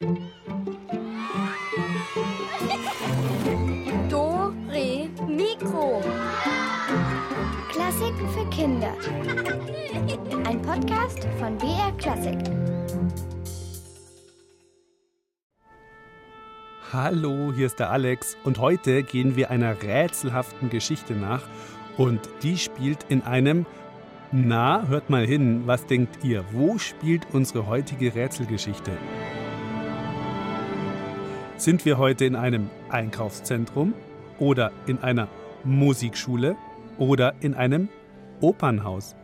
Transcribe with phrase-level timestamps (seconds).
[0.00, 0.14] Do,
[4.70, 6.00] Re, Mikro.
[7.68, 8.94] Klassiken für Kinder.
[10.46, 12.38] Ein Podcast von BR Klassik.
[16.92, 21.42] Hallo, hier ist der Alex und heute gehen wir einer rätselhaften Geschichte nach
[21.96, 23.66] und die spielt in einem
[24.30, 26.44] Na, hört mal hin, was denkt ihr?
[26.52, 28.92] Wo spielt unsere heutige Rätselgeschichte?
[31.58, 33.92] Sind wir heute in einem Einkaufszentrum
[34.38, 35.26] oder in einer
[35.64, 36.56] Musikschule
[36.98, 37.88] oder in einem
[38.40, 39.16] Opernhaus?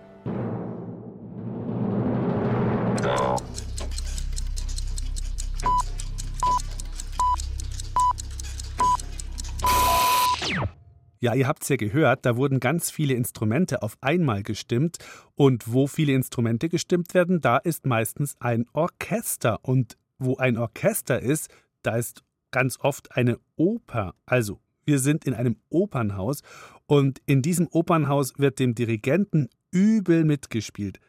[11.21, 14.99] Ja, ihr habt's ja gehört, da wurden ganz viele Instrumente auf einmal gestimmt.
[15.37, 19.61] Und wo viele Instrumente gestimmt werden, da ist meistens ein Orchester.
[19.63, 21.49] Und wo ein Orchester ist,
[21.85, 24.15] da ist ganz oft eine Oper.
[24.27, 26.43] Also, wir sind in einem Opernhaus
[26.87, 31.01] und in diesem Opernhaus wird dem Dirigenten übel mitgespielt.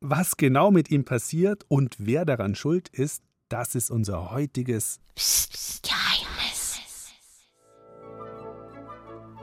[0.00, 5.52] Was genau mit ihm passiert und wer daran schuld ist, das ist unser heutiges Psst,
[5.52, 6.78] psst, Geheimnis.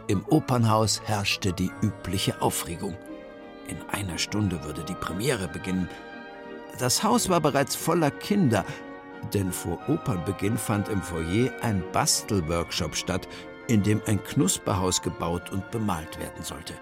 [0.08, 2.96] Im Opernhaus herrschte die übliche Aufregung.
[3.68, 5.90] In einer Stunde würde die Premiere beginnen.
[6.80, 8.64] Das Haus war bereits voller Kinder,
[9.34, 13.28] denn vor Opernbeginn fand im Foyer ein Bastelworkshop statt,
[13.68, 16.74] in dem ein Knusperhaus gebaut und bemalt werden sollte.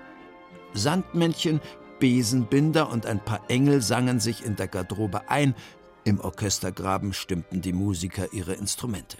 [0.74, 1.62] Sandmännchen,
[2.00, 5.56] Besenbinder und ein paar Engel sangen sich in der Garderobe ein,
[6.04, 9.18] im Orchestergraben stimmten die Musiker ihre Instrumente.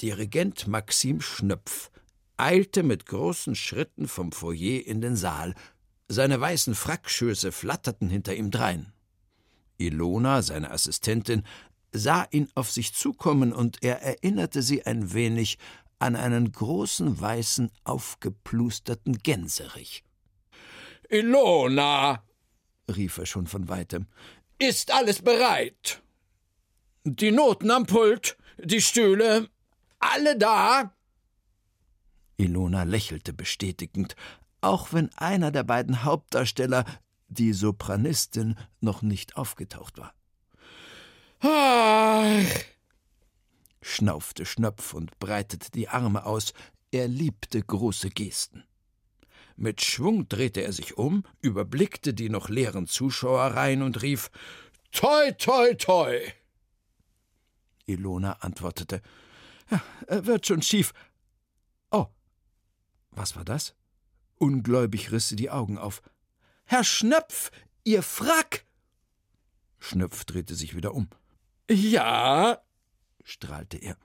[0.00, 1.90] Dirigent Maxim Schnöpf
[2.36, 5.54] eilte mit großen Schritten vom Foyer in den Saal.
[6.08, 8.92] Seine weißen Frackschöße flatterten hinter ihm drein.
[9.78, 11.42] Ilona, seine Assistentin,
[11.92, 15.58] sah ihn auf sich zukommen und er erinnerte sie ein wenig
[15.98, 20.04] an einen großen weißen, aufgeplusterten Gänserich.
[21.08, 22.22] Ilona,
[22.94, 24.06] rief er schon von weitem,
[24.58, 26.02] ist alles bereit?
[27.04, 29.48] Die Noten am Pult, die Stühle,
[29.98, 30.92] alle da?
[32.36, 34.16] Ilona lächelte bestätigend,
[34.60, 36.84] auch wenn einer der beiden Hauptdarsteller,
[37.28, 40.14] die Sopranistin, noch nicht aufgetaucht war.
[41.40, 42.44] Ach,
[43.82, 46.52] schnaufte Schnöpf und breitete die Arme aus.
[46.90, 48.64] Er liebte große Gesten.
[49.56, 54.30] Mit Schwung drehte er sich um, überblickte die noch leeren Zuschauerreihen und rief:
[54.92, 56.20] Toi, toi, toi!
[57.86, 59.02] Ilona antwortete:
[59.70, 60.92] ja, Wird schon schief.
[61.90, 62.06] Oh,
[63.10, 63.74] was war das?
[64.38, 66.02] Ungläubig riss sie die Augen auf.
[66.68, 67.52] Herr Schnöpf,
[67.84, 68.64] Ihr Frack!
[69.78, 71.08] Schnöpf drehte sich wieder um.
[71.70, 72.60] Ja,
[73.22, 73.96] strahlte er.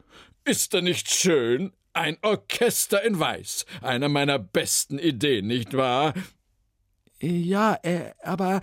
[0.46, 1.74] Ist er nicht schön?
[1.94, 3.66] Ein Orchester in Weiß.
[3.82, 6.14] Eine meiner besten Ideen, nicht wahr?
[7.20, 8.62] Ja, äh, aber,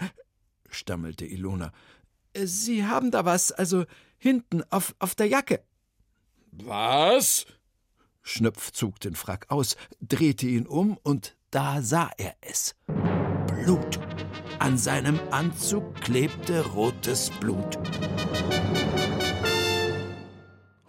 [0.70, 1.72] stammelte Ilona.
[2.37, 3.84] Sie haben da was, also
[4.16, 5.64] hinten auf, auf der Jacke.
[6.53, 7.47] Was?
[8.22, 12.76] Schnöpf zog den Frack aus, drehte ihn um und da sah er es.
[13.69, 14.01] Blut.
[14.61, 17.79] An seinem Anzug klebte rotes Blut.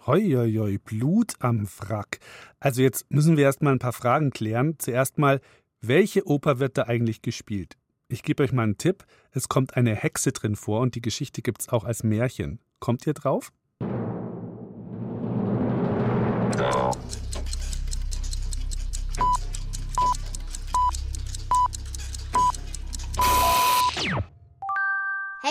[0.06, 2.20] Hoi, hoi, hoi, Blut am Frack.
[2.58, 4.76] Also jetzt müssen wir erst mal ein paar Fragen klären.
[4.78, 5.42] Zuerst mal,
[5.82, 7.76] welche Oper wird da eigentlich gespielt?
[8.08, 9.04] Ich gebe euch mal einen Tipp.
[9.30, 12.60] Es kommt eine Hexe drin vor und die Geschichte gibt's auch als Märchen.
[12.78, 13.52] Kommt ihr drauf?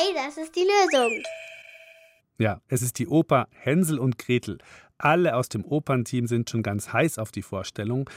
[0.02, 1.12] Hey, das ist die Lösung.
[2.38, 4.60] Ja, es ist die Oper Hänsel und Gretel.
[4.98, 8.10] Alle aus dem Opernteam sind schon ganz heiß auf die Vorstellung.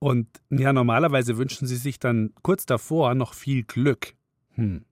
[0.00, 4.14] Und ja, normalerweise wünschen sie sich dann kurz davor noch viel Glück.
[4.54, 4.84] Hm.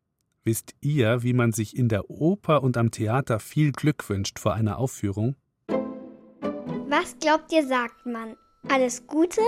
[0.45, 4.55] Wisst ihr, wie man sich in der Oper und am Theater viel Glück wünscht vor
[4.55, 5.34] einer Aufführung?
[5.66, 8.37] Was glaubt ihr, sagt man?
[8.69, 9.41] Alles Gute?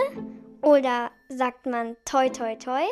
[0.63, 2.83] Oder sagt man toi toi toi?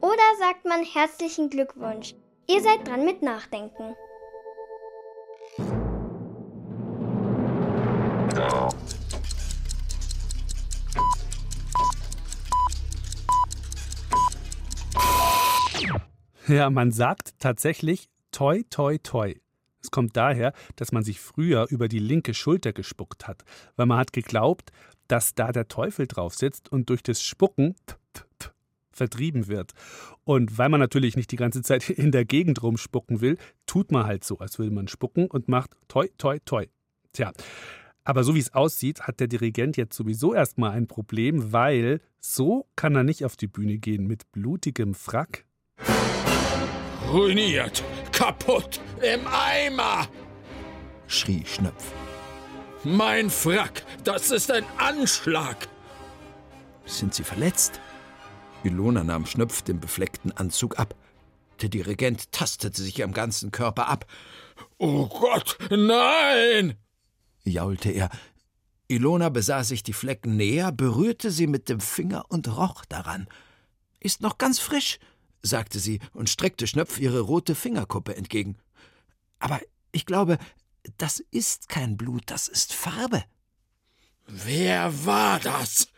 [0.00, 2.16] Oder sagt man herzlichen Glückwunsch?
[2.46, 3.94] Ihr seid dran mit Nachdenken.
[16.46, 19.34] Ja, man sagt tatsächlich toi toi toi.
[19.82, 23.44] Es kommt daher, dass man sich früher über die linke Schulter gespuckt hat,
[23.76, 24.70] weil man hat geglaubt,
[25.08, 27.74] dass da der Teufel drauf sitzt und durch das Spucken
[28.96, 29.72] vertrieben wird.
[30.24, 33.36] Und weil man natürlich nicht die ganze Zeit in der Gegend rumspucken will,
[33.66, 36.66] tut man halt so, als würde man spucken und macht toi, toi, toi.
[37.12, 37.32] Tja,
[38.04, 42.66] aber so wie es aussieht, hat der Dirigent jetzt sowieso erstmal ein Problem, weil so
[42.76, 45.46] kann er nicht auf die Bühne gehen mit blutigem Frack.
[47.10, 47.82] Ruiniert,
[48.12, 50.08] kaputt, im Eimer,
[51.06, 51.92] schrie Schnöpf.
[52.82, 55.68] Mein Frack, das ist ein Anschlag.
[56.84, 57.80] Sind Sie verletzt?
[58.64, 60.94] Ilona nahm Schnöpf den befleckten Anzug ab.
[61.60, 64.06] Der Dirigent tastete sich am ganzen Körper ab.
[64.78, 66.76] Oh Gott, nein!
[67.44, 68.10] jaulte er.
[68.88, 73.28] Ilona besah sich die Flecken näher, berührte sie mit dem Finger und roch daran.
[74.00, 74.98] Ist noch ganz frisch,
[75.42, 78.56] sagte sie und streckte Schnöpf ihre rote Fingerkuppe entgegen.
[79.38, 79.60] Aber
[79.92, 80.38] ich glaube,
[80.98, 83.24] das ist kein Blut, das ist Farbe.
[84.26, 85.88] Wer war das?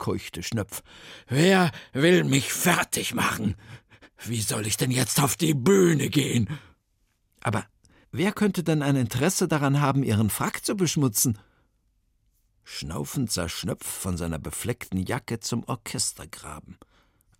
[0.00, 0.82] Keuchte Schnöpf.
[1.28, 3.54] Wer will mich fertig machen?
[4.24, 6.48] Wie soll ich denn jetzt auf die Bühne gehen?
[7.40, 7.64] Aber
[8.12, 11.38] Wer könnte denn ein Interesse daran haben, ihren Frack zu beschmutzen?
[12.64, 16.78] Schnaufend sah Schnöpf von seiner befleckten Jacke zum Orchestergraben.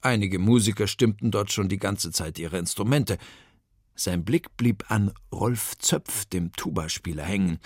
[0.01, 3.19] Einige Musiker stimmten dort schon die ganze Zeit ihre Instrumente.
[3.95, 7.59] Sein Blick blieb an Rolf Zöpf, dem Tubaspieler, hängen.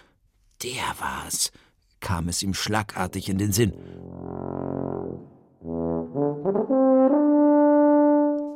[0.62, 1.52] Der war's,
[2.04, 3.72] kam es ihm schlagartig in den Sinn.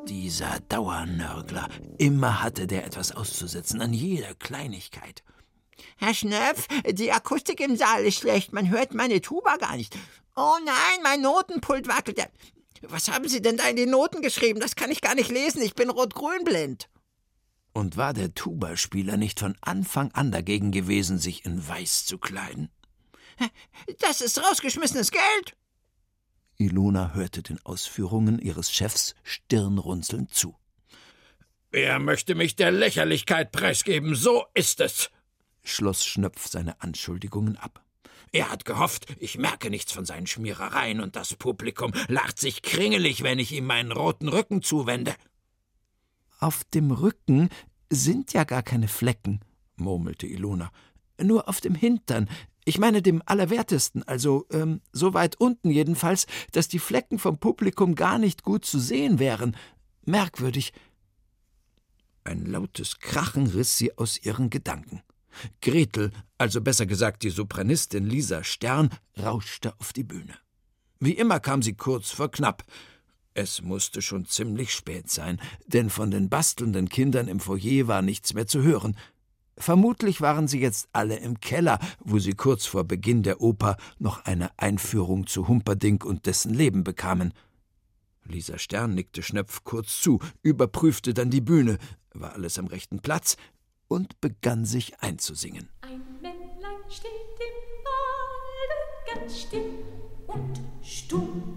[0.06, 1.68] Dieser Dauernörgler.
[1.96, 5.24] Immer hatte der etwas auszusetzen, an jeder Kleinigkeit.
[5.96, 8.52] Herr Schnöpf, die Akustik im Saal ist schlecht.
[8.52, 9.96] Man hört meine Tuba gar nicht.
[10.36, 12.20] Oh nein, mein Notenpult wackelt.
[12.82, 14.60] Was haben Sie denn da in die Noten geschrieben?
[14.60, 15.62] Das kann ich gar nicht lesen.
[15.62, 16.90] Ich bin rot-grün blind.
[17.72, 22.68] Und war der Tubaspieler nicht von Anfang an dagegen gewesen, sich in Weiß zu kleiden?
[24.00, 25.56] Das ist rausgeschmissenes Geld.
[26.56, 30.56] Ilona hörte den Ausführungen ihres Chefs stirnrunzelnd zu.
[31.70, 35.10] Er möchte mich der Lächerlichkeit preisgeben, so ist es,
[35.62, 37.84] schloss Schnöpf seine Anschuldigungen ab.
[38.32, 43.22] Er hat gehofft, ich merke nichts von seinen Schmierereien, und das Publikum lacht sich kringelig,
[43.22, 45.14] wenn ich ihm meinen roten Rücken zuwende.
[46.40, 47.48] Auf dem Rücken
[47.90, 49.40] sind ja gar keine Flecken,
[49.76, 50.70] murmelte Ilona.
[51.20, 52.28] Nur auf dem Hintern,
[52.68, 57.94] ich meine dem Allerwertesten, also ähm, so weit unten jedenfalls, dass die Flecken vom Publikum
[57.94, 59.56] gar nicht gut zu sehen wären.
[60.04, 60.74] Merkwürdig.
[62.24, 65.00] Ein lautes Krachen riss sie aus ihren Gedanken.
[65.62, 70.34] Gretel, also besser gesagt die Sopranistin Lisa Stern, rauschte auf die Bühne.
[71.00, 72.64] Wie immer kam sie kurz vor knapp.
[73.32, 78.34] Es musste schon ziemlich spät sein, denn von den bastelnden Kindern im Foyer war nichts
[78.34, 78.94] mehr zu hören.
[79.58, 84.24] Vermutlich waren sie jetzt alle im Keller, wo sie kurz vor Beginn der Oper noch
[84.24, 87.34] eine Einführung zu Humperdinck und dessen Leben bekamen.
[88.24, 91.78] Lisa Stern nickte Schnöpf kurz zu, überprüfte dann die Bühne,
[92.12, 93.36] war alles am rechten Platz
[93.88, 95.68] und begann sich einzusingen.
[95.80, 99.84] Ein Männlein steht im Walde ganz still
[100.26, 101.47] und stumm.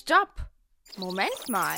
[0.00, 0.30] Stopp!
[0.96, 1.76] Moment mal.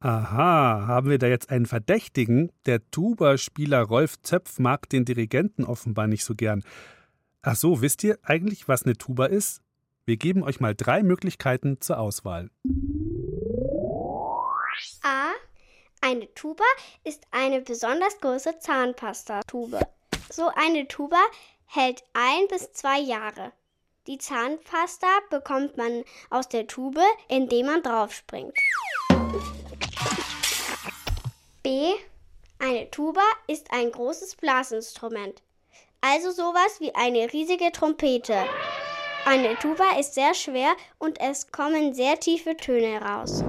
[0.00, 2.52] Aha, haben wir da jetzt einen Verdächtigen?
[2.66, 6.62] Der Tuba-Spieler Rolf Zöpf mag den Dirigenten offenbar nicht so gern.
[7.40, 9.62] Ach so, wisst ihr eigentlich, was eine Tuba ist?
[10.04, 12.50] Wir geben euch mal drei Möglichkeiten zur Auswahl.
[15.02, 15.30] A.
[16.02, 16.64] Eine Tuba
[17.04, 19.80] ist eine besonders große Zahnpastatube.
[20.30, 21.22] So eine Tuba
[21.64, 23.52] hält ein bis zwei Jahre.
[24.10, 26.98] Die Zahnpasta bekommt man aus der Tube,
[27.28, 28.56] indem man draufspringt.
[31.62, 31.92] B.
[32.58, 35.42] Eine Tuba ist ein großes Blasinstrument.
[36.00, 38.46] Also sowas wie eine riesige Trompete.
[39.26, 43.44] Eine Tuba ist sehr schwer und es kommen sehr tiefe Töne raus.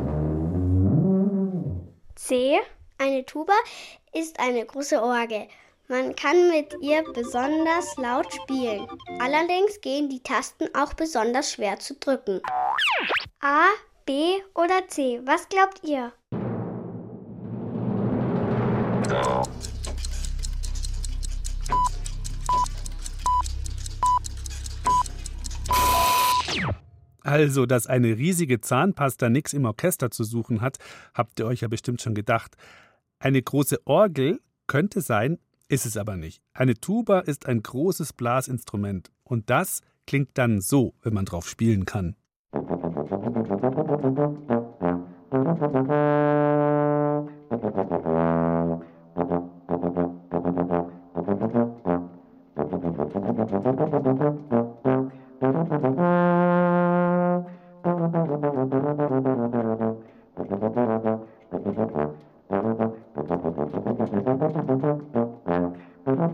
[2.13, 2.59] C.
[2.99, 3.55] Eine Tuba
[4.13, 5.47] ist eine große Orgel.
[5.91, 8.87] Man kann mit ihr besonders laut spielen.
[9.19, 12.39] Allerdings gehen die Tasten auch besonders schwer zu drücken.
[13.41, 13.65] A,
[14.05, 15.19] B oder C?
[15.25, 16.13] Was glaubt ihr?
[27.21, 30.77] Also, dass eine riesige Zahnpasta nichts im Orchester zu suchen hat,
[31.13, 32.55] habt ihr euch ja bestimmt schon gedacht.
[33.19, 35.37] Eine große Orgel könnte sein,
[35.71, 36.43] ist es aber nicht.
[36.53, 41.85] Eine Tuba ist ein großes Blasinstrument und das klingt dann so, wenn man drauf spielen
[41.85, 42.15] kann.
[66.21, 66.27] Die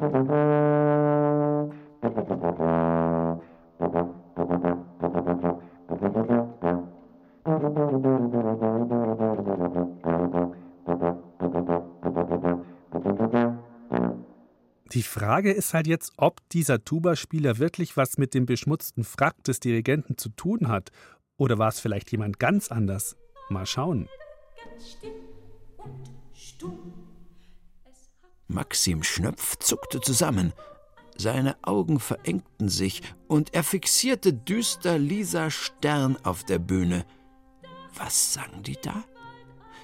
[15.04, 20.18] Frage ist halt jetzt, ob dieser Tuba-Spieler wirklich was mit dem beschmutzten Frack des Dirigenten
[20.18, 20.90] zu tun hat.
[21.38, 23.16] Oder war es vielleicht jemand ganz anders?
[23.50, 24.10] Mal schauen.
[28.48, 30.54] Maxim Schnöpf zuckte zusammen.
[31.18, 37.06] Seine Augen verengten sich und er fixierte düster Lisa Stern auf der Bühne.
[37.96, 39.04] Was sagen die da?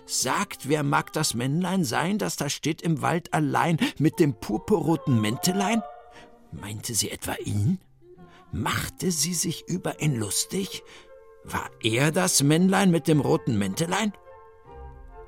[0.06, 5.20] Sagt, wer mag das Männlein sein, das da steht im Wald allein mit dem purpurroten
[5.20, 5.82] Mäntelein?
[6.52, 7.80] Meinte sie etwa ihn?
[8.52, 10.84] Machte sie sich über ihn lustig?
[11.44, 14.14] War er das Männlein mit dem roten Mäntelein?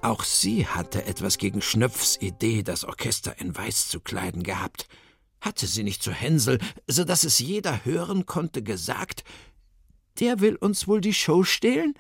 [0.05, 4.88] Auch sie hatte etwas gegen Schnöpfs Idee, das Orchester in Weiß zu kleiden gehabt.
[5.41, 9.24] Hatte sie nicht zu Hänsel, so dass es jeder hören konnte, gesagt,
[10.19, 11.95] der will uns wohl die Show stehlen?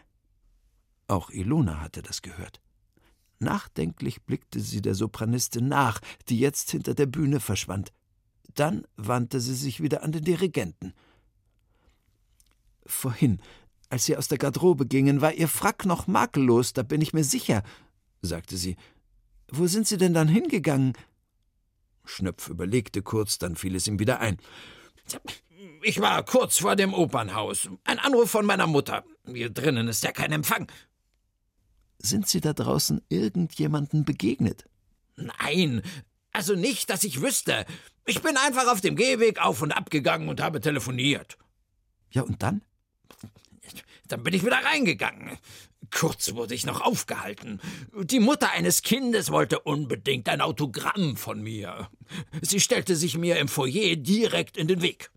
[1.07, 2.61] Auch Ilona hatte das gehört.
[3.39, 7.91] Nachdenklich blickte sie der Sopranistin nach, die jetzt hinter der Bühne verschwand.
[8.53, 10.93] Dann wandte sie sich wieder an den Dirigenten.
[12.85, 13.41] Vorhin,
[13.89, 17.23] als sie aus der Garderobe gingen, war ihr Frack noch makellos, da bin ich mir
[17.23, 17.63] sicher,
[18.25, 18.75] sagte sie.
[19.49, 20.93] Wo sind Sie denn dann hingegangen?
[22.03, 24.37] Schnöpf überlegte kurz, dann fiel es ihm wieder ein.
[25.81, 27.69] Ich war kurz vor dem Opernhaus.
[27.83, 29.03] Ein Anruf von meiner Mutter.
[29.25, 30.71] Hier drinnen ist ja kein Empfang.
[31.99, 34.65] Sind Sie da draußen irgendjemanden begegnet?
[35.15, 35.81] Nein,
[36.31, 37.65] also nicht, dass ich wüsste.
[38.05, 41.37] Ich bin einfach auf dem Gehweg auf und ab gegangen und habe telefoniert.
[42.11, 42.61] Ja, und dann?
[44.07, 45.37] Dann bin ich wieder reingegangen.
[45.91, 47.59] Kurz wurde ich noch aufgehalten.
[48.03, 51.89] Die Mutter eines Kindes wollte unbedingt ein Autogramm von mir.
[52.41, 55.11] Sie stellte sich mir im Foyer direkt in den Weg.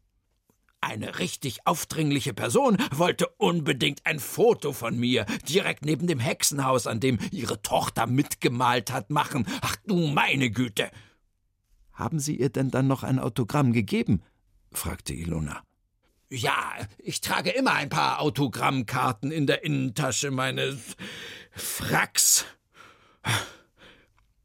[0.81, 7.01] Eine richtig aufdringliche Person wollte unbedingt ein Foto von mir direkt neben dem Hexenhaus, an
[7.01, 9.47] dem ihre Tochter mitgemalt hat, machen.
[9.61, 10.91] Ach du meine Güte!
[11.93, 14.23] Haben Sie ihr denn dann noch ein Autogramm gegeben?
[14.71, 15.65] fragte Ilona.
[16.31, 20.97] Ja, ich trage immer ein paar Autogrammkarten in der Innentasche meines
[21.53, 22.45] Fracks.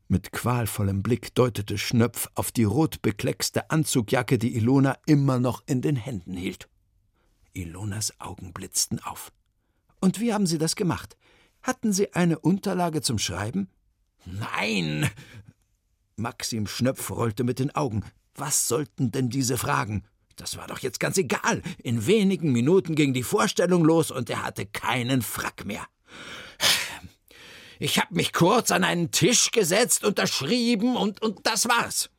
[0.08, 5.98] Mit qualvollem Blick deutete Schnöpf auf die rotbekleckste Anzugjacke, die Ilona immer noch in den
[5.98, 6.70] Händen hielt.
[7.52, 9.32] Ilonas Augen blitzten auf.
[10.00, 11.18] Und wie haben Sie das gemacht?
[11.62, 13.70] Hatten Sie eine Unterlage zum Schreiben?
[14.26, 15.10] Nein.
[16.16, 18.04] Maxim Schnöpf rollte mit den Augen.
[18.36, 20.04] Was sollten denn diese Fragen?
[20.36, 21.62] Das war doch jetzt ganz egal.
[21.84, 25.86] In wenigen Minuten ging die Vorstellung los und er hatte keinen Frack mehr.
[27.80, 32.10] Ich habe mich kurz an einen Tisch gesetzt, unterschrieben und, und das war's.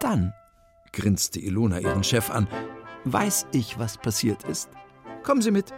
[0.00, 0.32] Dann,
[0.92, 2.46] grinste Ilona ihren Chef an,
[3.04, 4.68] weiß ich, was passiert ist.
[5.24, 5.72] Kommen Sie mit.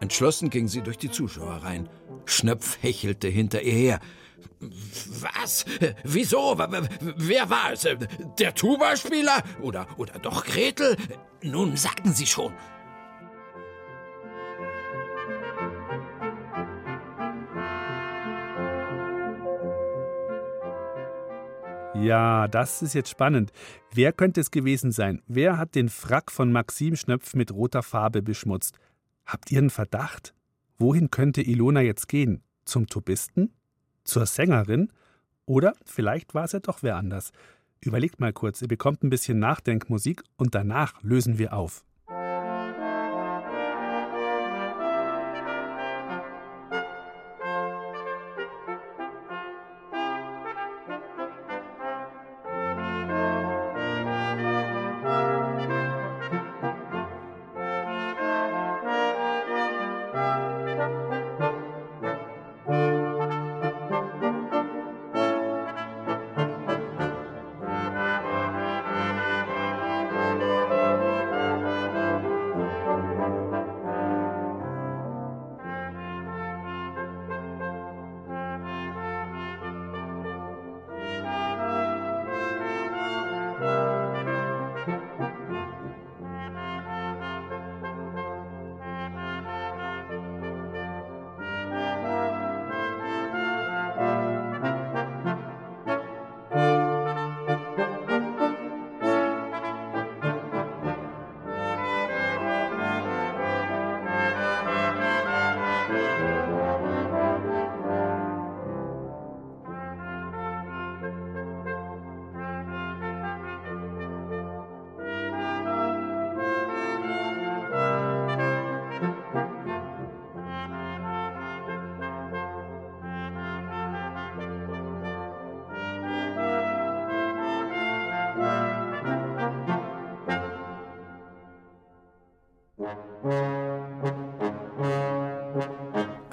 [0.00, 1.88] Entschlossen ging sie durch die Zuschauer rein.
[2.26, 4.00] Schnöpf hechelte hinter ihr her.
[4.60, 5.64] Was?
[6.04, 6.56] Wieso?
[7.16, 7.86] Wer war es?
[8.38, 9.42] Der Tuba-Spieler?
[9.62, 10.96] Oder, oder doch Gretel?
[11.42, 12.52] Nun sagten Sie schon.
[21.94, 23.52] Ja, das ist jetzt spannend.
[23.92, 25.22] Wer könnte es gewesen sein?
[25.26, 28.78] Wer hat den Frack von Maxim Schnöpf mit roter Farbe beschmutzt?
[29.26, 30.34] Habt ihr einen Verdacht?
[30.78, 32.42] Wohin könnte Ilona jetzt gehen?
[32.64, 33.52] Zum Tubisten?
[34.06, 34.92] zur Sängerin
[35.44, 37.32] oder vielleicht war es ja doch wer anders.
[37.80, 41.84] Überlegt mal kurz, ihr bekommt ein bisschen Nachdenkmusik und danach lösen wir auf.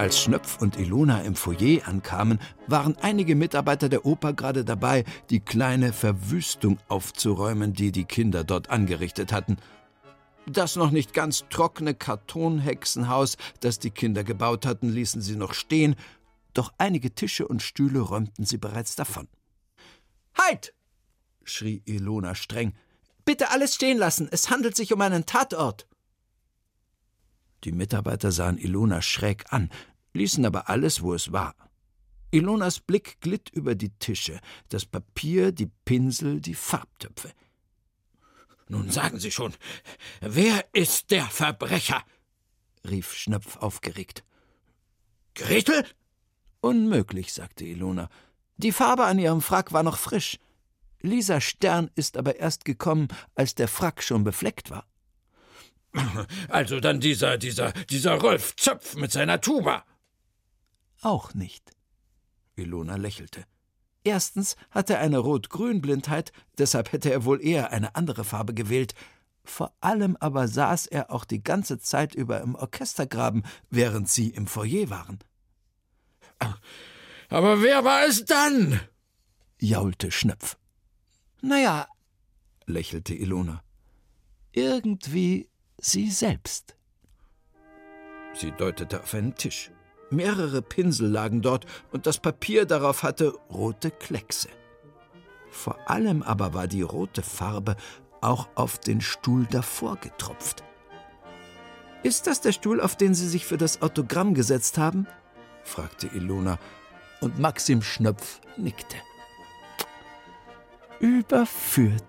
[0.03, 5.39] Als Schnöpf und Ilona im Foyer ankamen, waren einige Mitarbeiter der Oper gerade dabei, die
[5.39, 9.55] kleine Verwüstung aufzuräumen, die die Kinder dort angerichtet hatten.
[10.45, 15.95] Das noch nicht ganz trockene Kartonhexenhaus, das die Kinder gebaut hatten, ließen sie noch stehen,
[16.53, 19.29] doch einige Tische und Stühle räumten sie bereits davon.
[20.37, 20.73] Halt!
[21.45, 22.73] schrie Ilona streng.
[23.23, 25.87] Bitte alles stehen lassen, es handelt sich um einen Tatort.
[27.63, 29.69] Die Mitarbeiter sahen Ilona schräg an,
[30.13, 31.55] ließen aber alles, wo es war.
[32.31, 34.39] Ilonas Blick glitt über die Tische,
[34.69, 37.31] das Papier, die Pinsel, die Farbtöpfe.
[38.69, 39.53] Nun sagen Sie schon,
[40.21, 42.03] wer ist der Verbrecher?
[42.89, 44.23] rief Schnöpf aufgeregt.
[45.35, 45.85] Gretel?
[46.61, 48.09] Unmöglich, sagte Ilona.
[48.57, 50.39] Die Farbe an ihrem Frack war noch frisch.
[51.01, 54.87] Lisa Stern ist aber erst gekommen, als der Frack schon befleckt war.
[56.47, 59.85] Also dann dieser, dieser, dieser Rolf Zöpf mit seiner Tuba.
[61.03, 61.71] Auch nicht.
[62.55, 63.45] Ilona lächelte.
[64.05, 68.95] Erstens hatte er eine Rot-Grün-Blindheit, deshalb hätte er wohl eher eine andere Farbe gewählt.
[69.43, 74.47] Vor allem aber saß er auch die ganze Zeit über im Orchestergraben, während sie im
[74.47, 75.19] Foyer waren.
[77.29, 78.79] Aber wer war es dann?
[79.59, 80.57] jaulte Schnöpf.
[81.41, 81.87] Naja,
[82.65, 83.61] lächelte Ilona.
[84.53, 86.77] Irgendwie sie selbst.
[88.33, 89.69] Sie deutete auf einen Tisch.
[90.15, 94.49] Mehrere Pinsel lagen dort und das Papier darauf hatte rote Kleckse.
[95.49, 97.75] Vor allem aber war die rote Farbe
[98.21, 100.63] auch auf den Stuhl davor getropft.
[102.03, 105.07] Ist das der Stuhl, auf den Sie sich für das Autogramm gesetzt haben?
[105.63, 106.59] fragte Ilona,
[107.21, 108.97] und Maxim Schnöpf nickte.
[110.99, 112.03] Überführt,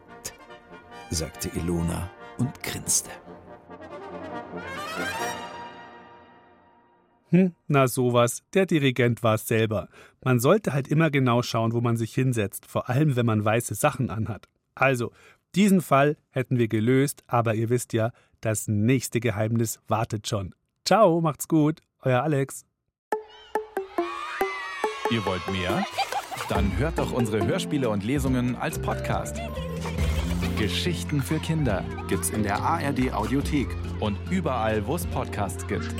[1.11, 3.11] sagte Ilona und grinste.
[7.31, 9.89] Hm, na sowas, der Dirigent war es selber.
[10.23, 13.75] Man sollte halt immer genau schauen, wo man sich hinsetzt, vor allem wenn man weiße
[13.75, 14.49] Sachen anhat.
[14.75, 15.13] Also,
[15.55, 18.11] diesen Fall hätten wir gelöst, aber ihr wisst ja,
[18.41, 20.55] das nächste Geheimnis wartet schon.
[20.85, 22.67] Ciao, macht's gut, euer Alex.
[25.11, 25.85] Ihr wollt mehr?
[26.49, 29.41] Dann hört doch unsere Hörspiele und Lesungen als Podcast.
[30.59, 33.69] Geschichten für Kinder gibt's in der ARD Audiothek
[34.01, 35.95] und überall, wo es Podcasts gibt.